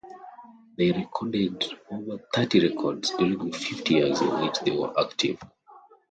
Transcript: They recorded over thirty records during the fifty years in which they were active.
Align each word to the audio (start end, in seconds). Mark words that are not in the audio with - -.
They 0.79 0.91
recorded 0.91 1.63
over 1.91 2.19
thirty 2.33 2.59
records 2.59 3.11
during 3.11 3.37
the 3.51 3.55
fifty 3.55 3.93
years 3.97 4.19
in 4.19 4.41
which 4.41 4.57
they 4.65 4.71
were 4.71 4.99
active. 4.99 5.37